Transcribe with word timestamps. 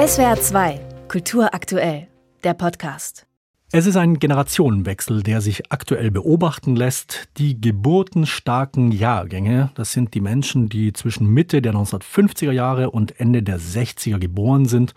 SWR 0.00 0.40
2, 0.40 0.80
Kultur 1.08 1.52
aktuell, 1.52 2.08
der 2.42 2.54
Podcast. 2.54 3.26
Es 3.70 3.84
ist 3.84 3.96
ein 3.96 4.18
Generationenwechsel, 4.18 5.22
der 5.22 5.42
sich 5.42 5.70
aktuell 5.70 6.10
beobachten 6.10 6.74
lässt. 6.74 7.28
Die 7.36 7.60
geburtenstarken 7.60 8.92
Jahrgänge, 8.92 9.72
das 9.74 9.92
sind 9.92 10.14
die 10.14 10.22
Menschen, 10.22 10.70
die 10.70 10.94
zwischen 10.94 11.26
Mitte 11.26 11.60
der 11.60 11.74
1950er 11.74 12.50
Jahre 12.50 12.90
und 12.92 13.20
Ende 13.20 13.42
der 13.42 13.60
60er 13.60 14.18
geboren 14.18 14.64
sind, 14.64 14.94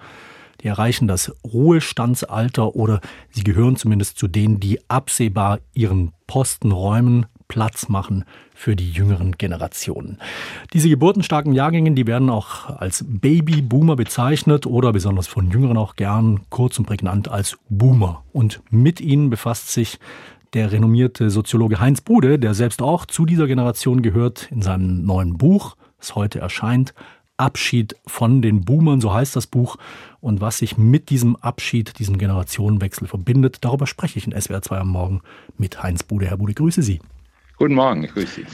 die 0.61 0.69
erreichen 0.69 1.09
das 1.09 1.35
Ruhestandsalter 1.43 2.73
oder 2.73 3.01
sie 3.29 3.43
gehören 3.43 3.75
zumindest 3.75 4.17
zu 4.17 4.29
denen, 4.29 4.61
die 4.61 4.89
absehbar 4.89 5.59
ihren 5.73 6.13
Posten 6.27 6.71
räumen, 6.71 7.25
Platz 7.47 7.89
machen 7.89 8.25
für 8.53 8.75
die 8.75 8.91
jüngeren 8.91 9.33
Generationen. 9.33 10.19
Diese 10.73 10.89
geburtenstarken 10.89 11.53
Jahrgänge, 11.53 11.91
die 11.91 12.07
werden 12.07 12.29
auch 12.29 12.69
als 12.77 13.05
Babyboomer 13.07 13.95
bezeichnet 13.95 14.65
oder 14.65 14.91
besonders 14.93 15.27
von 15.27 15.51
Jüngeren 15.51 15.77
auch 15.77 15.95
gern 15.95 16.41
kurz 16.49 16.79
und 16.79 16.85
prägnant 16.85 17.27
als 17.27 17.57
Boomer. 17.69 18.23
Und 18.31 18.61
mit 18.69 19.01
ihnen 19.01 19.29
befasst 19.29 19.71
sich 19.71 19.99
der 20.53 20.71
renommierte 20.71 21.29
Soziologe 21.29 21.79
Heinz 21.79 22.01
Bude, 22.01 22.37
der 22.37 22.53
selbst 22.53 22.81
auch 22.81 23.05
zu 23.05 23.25
dieser 23.25 23.47
Generation 23.47 24.01
gehört, 24.01 24.49
in 24.51 24.61
seinem 24.61 25.03
neuen 25.03 25.37
Buch, 25.37 25.75
das 25.97 26.15
heute 26.15 26.39
erscheint, 26.39 26.93
Abschied 27.37 27.95
von 28.05 28.41
den 28.41 28.61
Boomern, 28.61 29.01
so 29.01 29.13
heißt 29.13 29.35
das 29.35 29.47
Buch. 29.47 29.77
Und 30.21 30.39
was 30.39 30.59
sich 30.59 30.77
mit 30.77 31.09
diesem 31.09 31.35
Abschied, 31.37 31.97
diesem 31.99 32.17
Generationenwechsel 32.17 33.07
verbindet, 33.07 33.57
darüber 33.61 33.87
spreche 33.87 34.19
ich 34.19 34.27
in 34.27 34.39
SWR 34.39 34.61
2 34.61 34.77
am 34.77 34.89
Morgen 34.89 35.21
mit 35.57 35.81
Heinz 35.81 36.03
Bude. 36.03 36.27
Herr 36.27 36.37
Bude, 36.37 36.53
grüße 36.53 36.83
Sie. 36.83 36.99
Guten 37.57 37.75
Morgen, 37.75 38.03
ich 38.03 38.13
grüße 38.13 38.41
Sie. 38.41 38.45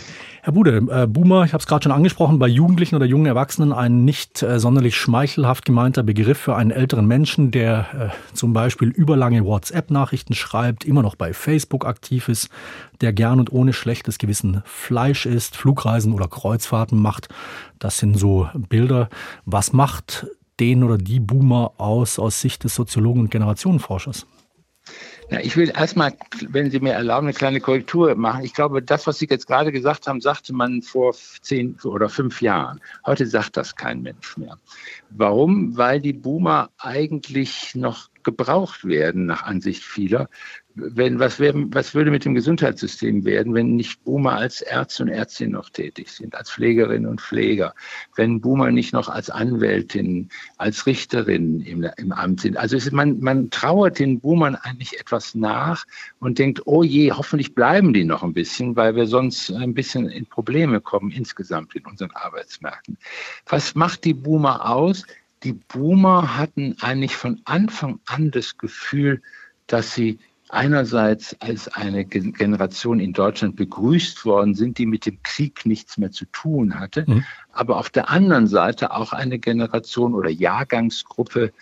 Herr 0.41 0.53
Bude, 0.53 0.77
äh, 0.77 1.05
Boomer, 1.05 1.43
ich 1.43 1.53
habe 1.53 1.61
es 1.61 1.67
gerade 1.67 1.83
schon 1.83 1.91
angesprochen, 1.91 2.39
bei 2.39 2.47
Jugendlichen 2.47 2.95
oder 2.95 3.05
jungen 3.05 3.25
Erwachsenen 3.25 3.73
ein 3.73 4.05
nicht 4.05 4.41
äh, 4.41 4.57
sonderlich 4.59 4.95
schmeichelhaft 4.95 5.65
gemeinter 5.65 6.01
Begriff 6.01 6.37
für 6.37 6.55
einen 6.55 6.71
älteren 6.71 7.05
Menschen, 7.05 7.51
der 7.51 8.13
äh, 8.13 8.35
zum 8.35 8.53
Beispiel 8.53 8.87
überlange 8.89 9.43
WhatsApp-Nachrichten 9.45 10.33
schreibt, 10.33 10.85
immer 10.85 11.01
noch 11.01 11.15
bei 11.15 11.33
Facebook 11.33 11.85
aktiv 11.85 12.29
ist, 12.29 12.49
der 13.01 13.11
gern 13.11 13.39
und 13.39 13.51
ohne 13.51 13.73
schlechtes 13.73 14.17
Gewissen 14.17 14.61
Fleisch 14.65 15.25
isst, 15.25 15.57
Flugreisen 15.57 16.13
oder 16.13 16.27
Kreuzfahrten 16.27 16.99
macht. 17.01 17.27
Das 17.77 17.97
sind 17.97 18.17
so 18.17 18.49
Bilder. 18.53 19.09
Was 19.45 19.73
macht 19.73 20.27
den 20.59 20.83
oder 20.83 20.97
die 20.97 21.19
Boomer 21.19 21.73
aus 21.77 22.17
aus 22.17 22.39
Sicht 22.39 22.63
des 22.63 22.75
Soziologen 22.75 23.21
und 23.21 23.31
Generationenforschers? 23.31 24.25
Ja, 25.31 25.39
ich 25.41 25.55
will 25.55 25.69
erstmal, 25.69 26.13
wenn 26.47 26.71
Sie 26.71 26.79
mir 26.79 26.93
erlauben, 26.93 27.27
eine 27.27 27.35
kleine 27.35 27.59
Korrektur 27.59 28.15
machen. 28.15 28.43
Ich 28.43 28.53
glaube, 28.55 28.81
das, 28.81 29.05
was 29.05 29.19
Sie 29.19 29.27
jetzt 29.29 29.45
gerade 29.45 29.71
gesagt 29.71 30.07
haben, 30.07 30.21
sagte 30.21 30.53
man 30.53 30.81
vor 30.81 31.13
zehn 31.41 31.77
oder 31.83 32.09
fünf 32.09 32.41
Jahren. 32.41 32.81
Heute 33.05 33.27
sagt 33.27 33.55
das 33.55 33.75
kein 33.75 34.01
Mensch 34.01 34.37
mehr. 34.37 34.57
Warum? 35.11 35.77
Weil 35.77 36.01
die 36.01 36.13
Boomer 36.13 36.71
eigentlich 36.79 37.75
noch 37.75 38.09
gebraucht 38.23 38.85
werden, 38.85 39.25
nach 39.25 39.43
Ansicht 39.43 39.83
vieler, 39.83 40.29
wenn, 40.81 41.19
was, 41.19 41.39
wär, 41.39 41.53
was 41.55 41.93
würde 41.93 42.11
mit 42.11 42.25
dem 42.25 42.35
Gesundheitssystem 42.35 43.25
werden, 43.25 43.53
wenn 43.53 43.75
nicht 43.75 44.03
Boomer 44.03 44.33
als 44.33 44.61
Ärzte 44.61 45.03
und 45.03 45.09
Ärztinnen 45.09 45.53
noch 45.53 45.69
tätig 45.69 46.09
sind, 46.09 46.35
als 46.35 46.51
Pflegerinnen 46.51 47.09
und 47.09 47.21
Pfleger, 47.21 47.73
wenn 48.15 48.41
Boomer 48.41 48.71
nicht 48.71 48.93
noch 48.93 49.09
als 49.09 49.29
Anwältin, 49.29 50.29
als 50.57 50.85
Richterin 50.85 51.61
im, 51.61 51.87
im 51.97 52.11
Amt 52.11 52.41
sind. 52.41 52.57
Also 52.57 52.77
ist, 52.77 52.91
man, 52.91 53.19
man 53.19 53.49
trauert 53.49 53.99
den 53.99 54.19
Boomern 54.19 54.55
eigentlich 54.55 54.99
etwas 54.99 55.35
nach 55.35 55.85
und 56.19 56.39
denkt, 56.39 56.61
oh 56.65 56.83
je, 56.83 57.11
hoffentlich 57.11 57.55
bleiben 57.55 57.93
die 57.93 58.05
noch 58.05 58.23
ein 58.23 58.33
bisschen, 58.33 58.75
weil 58.75 58.95
wir 58.95 59.07
sonst 59.07 59.51
ein 59.51 59.73
bisschen 59.73 60.09
in 60.09 60.25
Probleme 60.25 60.81
kommen 60.81 61.11
insgesamt 61.11 61.75
in 61.75 61.85
unseren 61.85 62.11
Arbeitsmärkten. 62.11 62.97
Was 63.47 63.75
macht 63.75 64.05
die 64.05 64.13
Boomer 64.13 64.69
aus? 64.69 65.05
Die 65.43 65.53
Boomer 65.53 66.37
hatten 66.37 66.75
eigentlich 66.81 67.15
von 67.15 67.41
Anfang 67.45 67.99
an 68.05 68.31
das 68.31 68.57
Gefühl, 68.57 69.21
dass 69.67 69.93
sie 69.93 70.19
einerseits 70.49 71.39
als 71.39 71.67
eine 71.67 72.05
Generation 72.05 72.99
in 72.99 73.13
Deutschland 73.13 73.55
begrüßt 73.55 74.25
worden 74.25 74.55
sind, 74.55 74.79
die 74.79 74.87
mit 74.87 75.05
dem 75.05 75.21
Krieg 75.23 75.65
nichts 75.65 75.97
mehr 75.97 76.11
zu 76.11 76.25
tun 76.25 76.79
hatte, 76.79 77.05
mhm. 77.07 77.23
aber 77.53 77.77
auf 77.77 77.89
der 77.89 78.09
anderen 78.09 78.47
Seite 78.47 78.91
auch 78.91 79.13
eine 79.13 79.37
Generation 79.37 80.15
oder 80.15 80.29
Jahrgangsgruppe, 80.29 81.53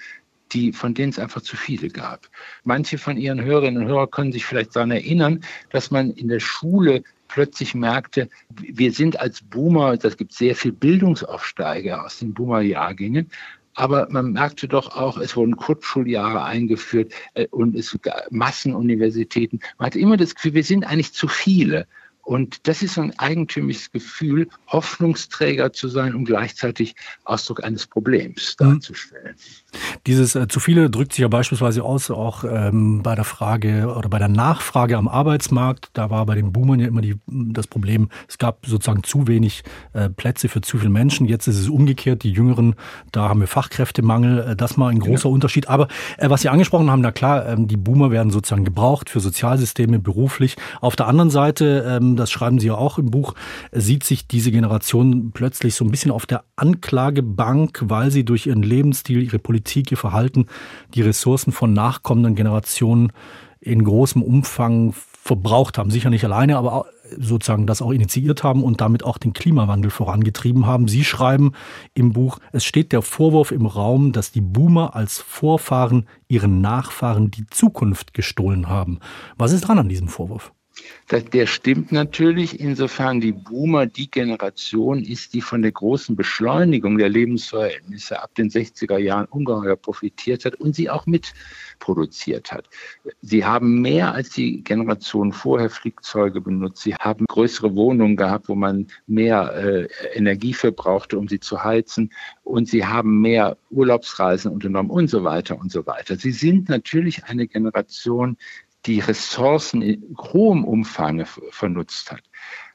die, 0.53 0.71
von 0.71 0.93
denen 0.93 1.09
es 1.09 1.19
einfach 1.19 1.41
zu 1.41 1.57
viele 1.57 1.89
gab. 1.89 2.29
Manche 2.63 2.97
von 2.97 3.17
Ihren 3.17 3.41
Hörerinnen 3.41 3.83
und 3.83 3.89
Hörern 3.89 4.09
können 4.09 4.31
sich 4.31 4.45
vielleicht 4.45 4.75
daran 4.75 4.91
erinnern, 4.91 5.41
dass 5.69 5.91
man 5.91 6.11
in 6.11 6.29
der 6.29 6.39
Schule 6.39 7.03
plötzlich 7.27 7.75
merkte, 7.75 8.29
wir 8.49 8.93
sind 8.93 9.19
als 9.19 9.41
Boomer, 9.41 9.97
das 9.97 10.15
gibt 10.15 10.31
sehr 10.31 10.55
viel 10.55 10.71
Bildungsaufsteiger 10.71 12.05
aus 12.05 12.19
den 12.19 12.33
Boomer-Jahrgängen, 12.33 13.29
aber 13.77 14.07
man 14.09 14.31
merkte 14.31 14.67
doch 14.67 14.95
auch, 14.95 15.19
es 15.19 15.35
wurden 15.35 15.55
Kurzschuljahre 15.55 16.43
eingeführt 16.43 17.13
äh, 17.35 17.45
und 17.51 17.75
es 17.75 17.97
Massenuniversitäten. 18.31 19.59
Man 19.77 19.85
hatte 19.85 19.99
immer 19.99 20.17
das 20.17 20.33
Gefühl, 20.33 20.55
wir 20.55 20.63
sind 20.63 20.83
eigentlich 20.83 21.13
zu 21.13 21.27
viele. 21.27 21.87
Und 22.27 22.67
das 22.67 22.81
ist 22.81 22.95
so 22.95 23.01
ein 23.01 23.17
eigentümliches 23.17 23.89
Gefühl, 23.89 24.49
Hoffnungsträger 24.67 25.71
zu 25.71 25.87
sein 25.87 26.13
und 26.13 26.25
gleichzeitig 26.25 26.93
Ausdruck 27.23 27.63
eines 27.63 27.87
Problems 27.87 28.57
mhm. 28.59 28.65
darzustellen. 28.65 29.35
Dieses 30.05 30.35
äh, 30.35 30.49
zu 30.49 30.59
viele 30.59 30.89
drückt 30.89 31.13
sich 31.13 31.21
ja 31.21 31.29
beispielsweise 31.29 31.83
aus, 31.83 32.11
auch 32.11 32.43
ähm, 32.43 33.01
bei 33.01 33.15
der 33.15 33.23
Frage 33.23 33.95
oder 33.95 34.09
bei 34.09 34.19
der 34.19 34.27
Nachfrage 34.27 34.97
am 34.97 35.07
Arbeitsmarkt. 35.07 35.87
Da 35.93 36.09
war 36.09 36.25
bei 36.25 36.35
den 36.35 36.51
Boomern 36.51 36.81
ja 36.81 36.87
immer 36.87 36.99
die, 36.99 37.15
das 37.27 37.65
Problem, 37.65 38.09
es 38.27 38.37
gab 38.37 38.65
sozusagen 38.65 39.03
zu 39.03 39.27
wenig 39.27 39.63
äh, 39.93 40.09
Plätze 40.09 40.49
für 40.49 40.59
zu 40.59 40.79
viele 40.79 40.89
Menschen. 40.89 41.27
Jetzt 41.27 41.47
ist 41.47 41.57
es 41.57 41.69
umgekehrt, 41.69 42.23
die 42.23 42.31
Jüngeren, 42.33 42.75
da 43.13 43.29
haben 43.29 43.39
wir 43.39 43.47
Fachkräftemangel. 43.47 44.39
Äh, 44.39 44.55
das 44.57 44.75
mal 44.75 44.89
ein 44.89 44.99
großer 44.99 45.29
ja. 45.29 45.33
Unterschied. 45.33 45.69
Aber 45.69 45.87
äh, 46.17 46.29
was 46.29 46.41
Sie 46.41 46.49
angesprochen 46.49 46.91
haben, 46.91 47.01
na 47.01 47.13
klar, 47.13 47.47
ähm, 47.47 47.69
die 47.69 47.77
Boomer 47.77 48.11
werden 48.11 48.31
sozusagen 48.31 48.65
gebraucht 48.65 49.09
für 49.09 49.21
Sozialsysteme, 49.21 49.99
beruflich. 49.99 50.57
Auf 50.81 50.97
der 50.97 51.07
anderen 51.07 51.29
Seite, 51.29 51.85
ähm, 51.87 52.16
das 52.17 52.31
schreiben 52.31 52.59
Sie 52.59 52.67
ja 52.67 52.75
auch 52.75 52.97
im 52.97 53.11
Buch, 53.11 53.33
sieht 53.71 54.03
sich 54.03 54.27
diese 54.27 54.51
Generation 54.51 55.31
plötzlich 55.33 55.75
so 55.75 55.85
ein 55.85 55.91
bisschen 55.91 56.11
auf 56.11 56.25
der 56.25 56.43
Anklagebank, 56.55 57.83
weil 57.85 58.11
sie 58.11 58.25
durch 58.25 58.47
ihren 58.47 58.63
Lebensstil, 58.63 59.23
ihre 59.23 59.39
Politik 59.39 59.57
Politik, 59.67 59.91
ihr 59.91 59.97
Verhalten 59.97 60.45
die 60.93 61.01
Ressourcen 61.01 61.51
von 61.51 61.73
nachkommenden 61.73 62.35
Generationen 62.35 63.11
in 63.59 63.83
großem 63.83 64.21
Umfang 64.21 64.93
verbraucht 64.93 65.77
haben. 65.77 65.89
Sicher 65.89 66.09
nicht 66.09 66.23
alleine, 66.23 66.57
aber 66.57 66.85
sozusagen 67.17 67.67
das 67.67 67.81
auch 67.81 67.91
initiiert 67.91 68.43
haben 68.43 68.63
und 68.63 68.79
damit 68.79 69.03
auch 69.03 69.17
den 69.17 69.33
Klimawandel 69.33 69.91
vorangetrieben 69.91 70.65
haben. 70.65 70.87
Sie 70.87 71.03
schreiben 71.03 71.51
im 71.95 72.13
Buch, 72.13 72.39
es 72.53 72.63
steht 72.63 72.91
der 72.91 73.01
Vorwurf 73.01 73.51
im 73.51 73.65
Raum, 73.65 74.13
dass 74.13 74.31
die 74.31 74.41
Boomer 74.41 74.95
als 74.95 75.17
Vorfahren 75.19 76.07
ihren 76.27 76.61
Nachfahren 76.61 77.29
die 77.29 77.45
Zukunft 77.47 78.13
gestohlen 78.13 78.69
haben. 78.69 78.99
Was 79.37 79.51
ist 79.51 79.61
dran 79.61 79.79
an 79.79 79.89
diesem 79.89 80.07
Vorwurf? 80.07 80.53
Der 81.09 81.47
stimmt 81.47 81.91
natürlich, 81.91 82.59
insofern 82.59 83.21
die 83.21 83.31
Boomer 83.31 83.85
die 83.85 84.11
Generation 84.11 85.01
ist, 85.01 85.33
die 85.33 85.41
von 85.41 85.61
der 85.61 85.71
großen 85.71 86.15
Beschleunigung 86.15 86.97
der 86.97 87.07
Lebensverhältnisse 87.07 88.21
ab 88.21 88.35
den 88.35 88.49
60er 88.49 88.97
Jahren 88.97 89.25
ungeheuer 89.25 89.77
profitiert 89.77 90.43
hat 90.43 90.55
und 90.55 90.75
sie 90.75 90.89
auch 90.89 91.05
mitproduziert 91.05 92.51
hat. 92.51 92.69
Sie 93.21 93.45
haben 93.45 93.81
mehr 93.81 94.13
als 94.13 94.31
die 94.31 94.63
Generation 94.63 95.31
vorher 95.31 95.69
Flugzeuge 95.69 96.41
benutzt. 96.41 96.83
Sie 96.83 96.95
haben 96.95 97.25
größere 97.25 97.73
Wohnungen 97.75 98.17
gehabt, 98.17 98.49
wo 98.49 98.55
man 98.55 98.87
mehr 99.07 99.55
äh, 99.55 99.87
Energie 100.13 100.53
verbrauchte, 100.53 101.17
um 101.17 101.27
sie 101.27 101.39
zu 101.39 101.63
heizen. 101.63 102.11
Und 102.43 102.67
sie 102.67 102.85
haben 102.85 103.21
mehr 103.21 103.57
Urlaubsreisen 103.69 104.51
unternommen 104.51 104.91
und 104.91 105.09
so 105.09 105.23
weiter 105.23 105.57
und 105.57 105.71
so 105.71 105.85
weiter. 105.85 106.17
Sie 106.17 106.31
sind 106.31 106.69
natürlich 106.69 107.23
eine 107.25 107.47
Generation, 107.47 108.37
die 108.87 108.99
Ressourcen 109.01 109.81
in 109.81 110.15
hohem 110.17 110.63
Umfang 110.63 111.25
vernutzt 111.51 112.11
hat. 112.11 112.23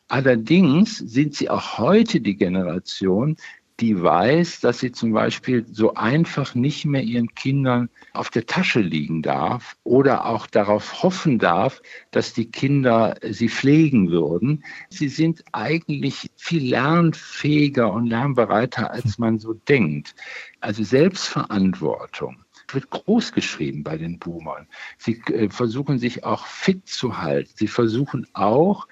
Allerdings 0.08 0.98
sind 0.98 1.34
sie 1.34 1.48
auch 1.48 1.78
heute 1.78 2.20
die 2.20 2.36
Generation, 2.36 3.36
die 3.80 4.00
weiß, 4.00 4.60
dass 4.60 4.80
sie 4.80 4.92
zum 4.92 5.12
Beispiel 5.12 5.66
so 5.66 5.94
einfach 5.94 6.54
nicht 6.54 6.84
mehr 6.84 7.02
ihren 7.02 7.34
Kindern 7.34 7.88
auf 8.12 8.28
der 8.28 8.46
Tasche 8.46 8.80
liegen 8.80 9.22
darf 9.22 9.76
oder 9.82 10.26
auch 10.26 10.46
darauf 10.46 11.02
hoffen 11.02 11.38
darf, 11.38 11.82
dass 12.10 12.34
die 12.34 12.50
Kinder 12.50 13.16
sie 13.28 13.48
pflegen 13.48 14.10
würden. 14.10 14.62
Sie 14.90 15.08
sind 15.08 15.42
eigentlich 15.52 16.30
viel 16.36 16.70
lernfähiger 16.70 17.92
und 17.92 18.06
lernbereiter, 18.06 18.90
als 18.90 19.18
man 19.18 19.38
so 19.38 19.54
denkt. 19.54 20.14
Also 20.60 20.84
Selbstverantwortung 20.84 22.36
wird 22.74 22.90
groß 22.90 23.32
geschrieben 23.32 23.82
bei 23.82 23.96
den 23.96 24.18
Boomern. 24.18 24.66
Sie 24.98 25.20
äh, 25.32 25.48
versuchen 25.48 25.98
sich 25.98 26.24
auch 26.24 26.46
fit 26.46 26.88
zu 26.88 27.18
halten. 27.18 27.50
Sie 27.54 27.68
versuchen 27.68 28.26
auch, 28.32 28.86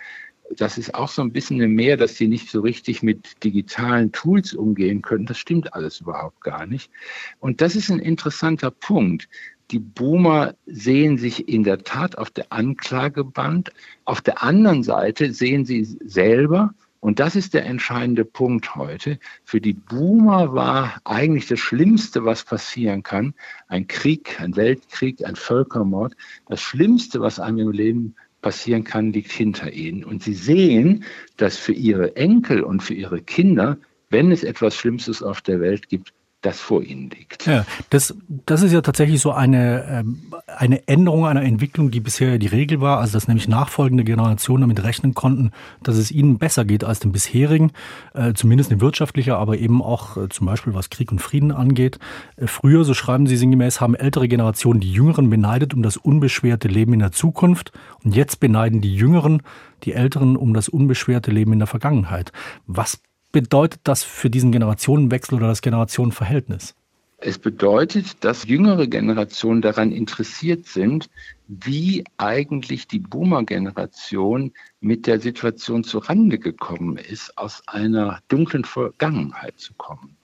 das 0.57 0.79
ist 0.79 0.95
auch 0.95 1.09
so 1.09 1.23
ein 1.23 1.33
bisschen 1.33 1.59
mehr, 1.75 1.97
dass 1.97 2.17
sie 2.17 2.27
nicht 2.27 2.51
so 2.51 2.61
richtig 2.61 3.03
mit 3.03 3.43
digitalen 3.45 4.11
Tools 4.13 4.53
umgehen 4.53 5.03
können. 5.03 5.27
Das 5.27 5.39
stimmt 5.39 5.75
alles 5.75 6.01
überhaupt 6.01 6.41
gar 6.41 6.67
nicht. 6.67 6.91
Und 7.39 7.61
das 7.61 7.77
ist 7.77 7.91
ein 7.91 8.01
interessanter 8.01 8.71
Punkt. 8.71 9.29
Die 9.71 9.79
Boomer 9.79 10.55
sehen 10.67 11.17
sich 11.17 11.49
in 11.49 11.63
der 11.63 11.85
Tat 11.85 12.19
auf 12.19 12.31
der 12.31 12.53
Anklageband. 12.53 13.71
Auf 14.05 14.21
der 14.21 14.43
anderen 14.43 14.83
Seite 14.83 15.33
sehen 15.33 15.65
sie 15.65 15.85
selber, 15.85 16.75
Und 17.01 17.19
das 17.19 17.35
ist 17.35 17.55
der 17.55 17.65
entscheidende 17.65 18.27
Punkt 18.27 18.77
heute. 18.77 19.19
Für 19.45 19.61
die 19.61 19.73
Boomer 19.73 20.55
war 20.55 21.01
eigentlich 21.05 21.47
das 21.47 21.59
Schlimmste, 21.59 22.27
was 22.27 22.45
passieren 22.45 23.03
kann, 23.03 23.35
ein 23.69 23.87
Krieg, 23.89 24.39
ein 24.41 24.55
Weltkrieg, 24.55 25.25
ein 25.25 25.37
Völkermord. 25.37 26.15
Das 26.47 26.61
Schlimmste, 26.61 27.21
was 27.21 27.41
einem 27.41 27.59
im 27.59 27.73
Leben 27.73 28.15
passieren 28.43 28.85
kann, 28.85 29.13
liegt 29.13 29.33
hinter 29.33 29.73
ihnen. 29.73 30.05
Und 30.05 30.23
sie 30.23 30.35
sehen, 30.35 31.05
dass 31.39 31.57
für 31.57 31.73
ihre 31.73 32.17
Enkel 32.17 32.63
und 32.63 32.83
für 32.83 32.95
ihre 32.95 33.23
Kinder, 33.23 33.79
wenn 34.11 34.31
es 34.31 34.45
etwas 34.45 34.75
Schlimmstes 34.75 35.23
auf 35.23 35.41
der 35.41 35.61
Welt 35.61 35.89
gibt, 35.89 36.13
das 36.43 36.59
vor 36.61 36.83
ihnen 36.83 37.11
liegt. 37.11 37.47
Ja, 37.47 37.67
das, 37.91 38.15
das 38.47 38.63
ist 38.63 38.73
ja 38.73 38.81
tatsächlich 38.81 39.21
so 39.21 39.33
eine, 39.33 39.85
ähm, 39.91 40.33
eine 40.47 40.89
Änderung 40.89 41.27
einer 41.27 41.43
Entwicklung, 41.43 41.91
die 41.91 42.01
bisher 42.01 42.39
die 42.39 42.47
Regel 42.47 42.81
war, 42.81 42.99
also 42.99 43.13
dass 43.13 43.29
nämlich 43.29 43.47
nachfolgende 43.47 44.05
Generationen 44.05 44.63
damit 44.63 44.83
rechnen 44.83 45.15
konnten, 45.15 45.51
dass 45.83 45.97
es 45.97 46.11
ihnen 46.11 46.39
besser 46.39 46.65
geht 46.65 46.83
als 46.83 47.01
den 47.01 47.13
bisherigen, 47.13 47.73
äh, 48.15 48.33
zumindest 48.33 48.73
in 48.73 48.81
wirtschaftlicher, 48.81 49.39
aber 49.39 49.59
eben 49.59 49.83
auch 49.83 50.17
äh, 50.17 50.29
zum 50.29 50.47
Beispiel 50.47 50.75
was 50.75 50.89
Krieg 50.89 51.13
und 51.13 51.21
Frieden 51.21 51.53
angeht. 51.53 51.99
Äh, 52.37 52.47
früher, 52.47 52.85
so 52.85 52.95
schreiben 52.95 53.27
sie 53.27 53.37
sinngemäß, 53.37 53.81
haben 53.81 53.95
ältere 53.95 54.29
Generationen 54.29 54.81
die 54.81 54.93
Jüngeren 54.93 55.29
beneidet 55.29 55.75
um 55.75 55.83
das 55.83 55.99
unbeschwerte 55.99 56.69
Leben 56.69 56.95
in 56.95 57.01
der 57.01 57.13
Zukunft 57.13 57.73
und 58.03 58.15
jetzt 58.15 58.41
beneiden 58.41 58.81
die 58.81 58.95
Jüngeren 58.95 59.43
die 59.85 59.93
Älteren 59.93 60.37
um 60.37 60.55
das 60.55 60.69
unbeschwerte 60.69 61.31
Leben 61.31 61.53
in 61.53 61.59
der 61.59 61.67
Vergangenheit. 61.67 62.33
Was 62.67 63.01
bedeutet 63.33 63.81
das 63.85 64.03
für 64.03 64.31
diesen 64.31 64.53
Generationenwechsel 64.53 65.37
oder 65.37 65.49
das 65.49 65.63
Generationenverhältnis? 65.63 66.75
Es 67.23 67.39
bedeutet, 67.39 68.25
dass 68.25 68.47
jüngere 68.47 68.87
Generationen 68.87 69.61
daran 69.61 69.93
interessiert 69.93 70.67
sind, 70.67 71.11
wie 71.49 72.05
eigentlich 72.17 72.89
die 72.89 72.99
Boomer-Generation 72.99 74.53
mit 74.81 75.07
der 75.07 75.21
Situation 75.21 75.85
zurande 75.85 76.39
gekommen 76.39 76.97
ist, 76.97 77.37
aus 77.37 77.63
einer 77.67 78.21
dunklen 78.29 78.65
Vergangenheit 78.65 79.59
zu 79.59 79.75
kommen 79.75 80.17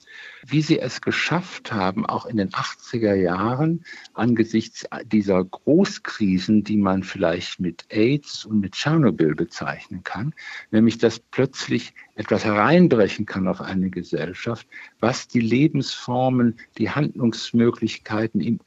wie 0.47 0.63
sie 0.63 0.79
es 0.79 1.01
geschafft 1.01 1.73
haben, 1.73 2.07
auch 2.07 2.27
in 2.27 2.37
den 2.37 2.51
80er 2.51 3.15
Jahren 3.15 3.85
angesichts 4.15 4.87
dieser 5.05 5.45
Großkrisen, 5.45 6.65
die 6.65 6.77
man 6.77 7.03
vielleicht 7.03 7.61
mit 7.61 7.85
AIDS 7.91 8.45
und 8.45 8.61
mit 8.61 8.73
Tschernobyl 8.73 9.35
bezeichnen 9.35 10.05
kann, 10.05 10.35
nämlich 10.71 10.99
dass 10.99 11.19
plötzlich 11.19 11.95
etwas 12.15 12.45
hereinbrechen 12.45 13.27
kann 13.27 13.49
auf 13.49 13.61
eine 13.61 13.91
Gesellschaft, 13.91 14.67
was 15.01 15.29
die 15.29 15.41
Lebensformen, 15.41 16.57
die 16.79 16.91
Handlungsmöglichkeiten 16.91 18.61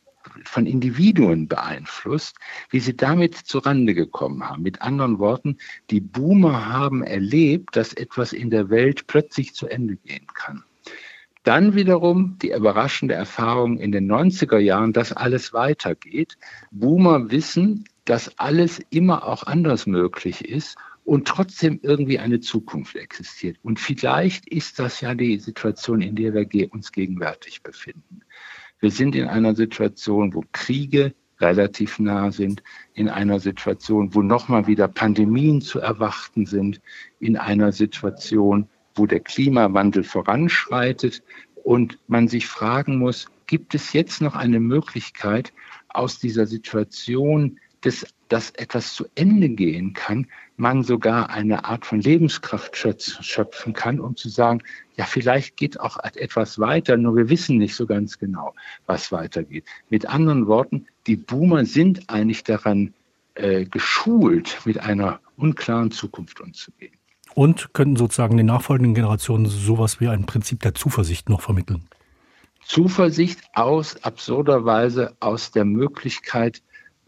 von 0.43 0.65
Individuen 0.65 1.47
beeinflusst, 1.47 2.37
wie 2.69 2.79
sie 2.79 2.95
damit 2.95 3.35
zurande 3.35 3.93
gekommen 3.93 4.47
haben. 4.47 4.63
Mit 4.63 4.81
anderen 4.81 5.19
Worten, 5.19 5.57
die 5.89 6.01
Boomer 6.01 6.67
haben 6.67 7.03
erlebt, 7.03 7.75
dass 7.75 7.93
etwas 7.93 8.33
in 8.33 8.49
der 8.49 8.69
Welt 8.69 9.07
plötzlich 9.07 9.53
zu 9.53 9.67
Ende 9.67 9.95
gehen 9.95 10.27
kann. 10.33 10.63
Dann 11.43 11.73
wiederum 11.73 12.37
die 12.41 12.51
überraschende 12.51 13.13
Erfahrung 13.13 13.77
in 13.77 13.91
den 13.91 14.11
90er 14.11 14.57
Jahren, 14.57 14.93
dass 14.93 15.13
alles 15.13 15.53
weitergeht. 15.53 16.37
Boomer 16.71 17.31
wissen, 17.31 17.85
dass 18.05 18.37
alles 18.39 18.81
immer 18.89 19.25
auch 19.25 19.43
anders 19.43 19.85
möglich 19.85 20.43
ist 20.43 20.77
und 21.05 21.27
trotzdem 21.27 21.79
irgendwie 21.81 22.19
eine 22.19 22.39
Zukunft 22.39 22.95
existiert. 22.95 23.57
Und 23.63 23.79
vielleicht 23.79 24.47
ist 24.47 24.79
das 24.79 25.01
ja 25.01 25.15
die 25.15 25.39
Situation, 25.39 26.01
in 26.01 26.15
der 26.15 26.33
wir 26.33 26.73
uns 26.73 26.91
gegenwärtig 26.91 27.63
befinden. 27.63 28.21
Wir 28.79 28.91
sind 28.91 29.15
in 29.15 29.27
einer 29.27 29.55
Situation, 29.55 30.33
wo 30.33 30.43
Kriege 30.51 31.13
relativ 31.39 31.99
nah 31.99 32.31
sind, 32.31 32.63
in 32.93 33.09
einer 33.09 33.39
Situation, 33.39 34.13
wo 34.13 34.21
nochmal 34.21 34.67
wieder 34.67 34.87
Pandemien 34.87 35.61
zu 35.61 35.79
erwarten 35.79 36.45
sind, 36.45 36.81
in 37.19 37.37
einer 37.37 37.71
Situation, 37.71 38.69
wo 38.99 39.05
der 39.05 39.21
Klimawandel 39.21 40.03
voranschreitet 40.03 41.23
und 41.63 41.97
man 42.07 42.27
sich 42.27 42.45
fragen 42.45 42.97
muss, 42.97 43.27
gibt 43.47 43.73
es 43.73 43.93
jetzt 43.93 44.21
noch 44.21 44.35
eine 44.35 44.59
Möglichkeit, 44.59 45.53
aus 45.87 46.19
dieser 46.19 46.45
Situation, 46.45 47.59
des, 47.83 48.05
dass 48.27 48.51
etwas 48.51 48.93
zu 48.93 49.05
Ende 49.15 49.49
gehen 49.49 49.93
kann, 49.93 50.27
man 50.57 50.83
sogar 50.83 51.29
eine 51.29 51.63
Art 51.63 51.85
von 51.85 52.01
Lebenskraft 52.01 52.75
schöpfen 52.75 53.73
kann, 53.73 53.99
um 53.99 54.17
zu 54.17 54.27
sagen, 54.27 54.61
ja, 54.97 55.05
vielleicht 55.05 55.55
geht 55.55 55.79
auch 55.79 55.97
etwas 56.03 56.59
weiter, 56.59 56.97
nur 56.97 57.15
wir 57.15 57.29
wissen 57.29 57.57
nicht 57.57 57.75
so 57.75 57.87
ganz 57.87 58.19
genau, 58.19 58.53
was 58.85 59.11
weitergeht. 59.11 59.65
Mit 59.89 60.05
anderen 60.05 60.45
Worten, 60.47 60.87
die 61.07 61.15
Boomer 61.15 61.65
sind 61.65 62.09
eigentlich 62.09 62.43
daran 62.43 62.93
äh, 63.35 63.63
geschult, 63.63 64.59
mit 64.65 64.79
einer 64.81 65.21
unklaren 65.37 65.91
Zukunft 65.91 66.41
umzugehen 66.41 66.99
und 67.35 67.73
könnten 67.73 67.95
sozusagen 67.95 68.37
den 68.37 68.45
nachfolgenden 68.47 68.93
Generationen 68.93 69.45
sowas 69.45 69.99
wie 69.99 70.07
ein 70.07 70.25
Prinzip 70.25 70.61
der 70.61 70.73
Zuversicht 70.73 71.29
noch 71.29 71.41
vermitteln. 71.41 71.87
Zuversicht 72.65 73.39
aus 73.53 74.03
absurderweise 74.03 75.15
aus 75.19 75.51
der 75.51 75.65
Möglichkeit, 75.65 76.61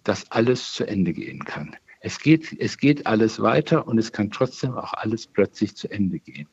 dass 0.04 0.32
alles 0.32 0.74
zu 0.74 0.88
Ende 0.88 1.14
gehen 1.14 1.46
kann. 1.46 1.76
Es 2.00 2.20
geht, 2.20 2.60
es 2.60 2.78
geht 2.78 3.06
alles 3.06 3.40
weiter 3.42 3.88
und 3.88 4.00
es 4.00 4.12
kann 4.12 4.32
trotzdem 4.32 4.74
auch 4.74 4.94
alles 4.94 5.28
plötzlich 5.28 5.76
zu 5.76 5.90
Ende 5.92 6.18
gehen. 6.20 6.48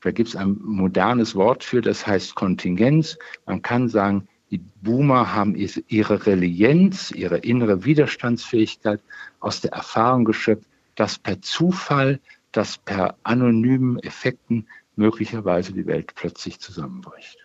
Da 0.00 0.12
gibt 0.12 0.28
es 0.28 0.36
ein 0.36 0.56
modernes 0.62 1.34
Wort 1.34 1.64
für, 1.64 1.80
das 1.80 2.06
heißt 2.06 2.34
Kontingenz. 2.36 3.18
Man 3.46 3.62
kann 3.62 3.88
sagen, 3.88 4.28
die 4.52 4.58
Boomer 4.82 5.34
haben 5.34 5.56
ihre 5.56 6.26
Resilienz, 6.26 7.10
ihre 7.10 7.38
innere 7.38 7.84
Widerstandsfähigkeit 7.84 9.00
aus 9.40 9.60
der 9.60 9.72
Erfahrung 9.72 10.24
geschöpft, 10.24 10.68
dass 10.94 11.18
per 11.18 11.40
Zufall 11.40 12.20
dass 12.52 12.78
per 12.78 13.16
anonymen 13.22 13.98
Effekten 13.98 14.66
möglicherweise 14.96 15.72
die 15.72 15.86
Welt 15.86 16.14
plötzlich 16.14 16.60
zusammenbricht. 16.60 17.38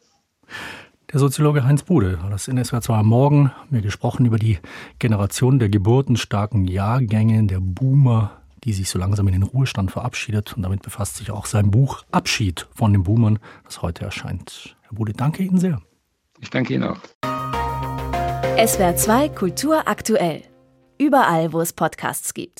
Der 1.12 1.20
Soziologe 1.20 1.64
Heinz 1.64 1.84
Bude 1.84 2.22
hat 2.22 2.34
das 2.34 2.50
in 2.50 2.62
SWR 2.64 2.82
2 2.82 2.96
am 2.96 3.08
Morgen 3.08 3.52
mir 3.70 3.82
gesprochen 3.82 4.26
über 4.26 4.38
die 4.38 4.60
Generation 5.00 5.58
der 5.58 5.70
geburtenstarken 5.70 6.66
Jahrgänge, 6.66 7.46
der 7.48 7.62
Boomer, 7.62 8.42
die 8.66 8.74
sich 8.74 8.90
so 8.90 9.00
langsam 9.00 9.28
in 9.28 9.34
den 9.34 9.44
Ruhestand 9.44 9.90
verabschiedet. 9.92 10.58
Und 10.58 10.64
damit 10.64 10.82
befasst 10.82 11.16
sich 11.16 11.32
auch 11.32 11.46
sein 11.46 11.72
Buch 11.72 12.04
Abschied 12.12 12.68
von 12.76 12.92
den 12.92 13.04
Boomern, 13.04 13.40
das 13.64 13.82
heute 13.82 14.04
erscheint. 14.04 14.76
Herr 14.82 14.96
Bude, 14.96 15.14
danke 15.14 15.44
Ihnen 15.44 15.60
sehr. 15.60 15.82
Ich 16.42 16.50
danke 16.50 16.74
Ihnen 16.74 16.84
auch. 16.84 17.00
SWR 18.58 18.98
2 18.98 19.30
Kultur 19.30 19.88
aktuell. 19.88 20.42
Überall, 21.00 21.54
wo 21.54 21.62
es 21.62 21.72
Podcasts 21.72 22.34
gibt. 22.34 22.54